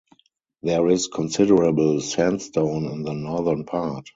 [0.63, 4.09] There is considerable sand-stone in the Northern Part.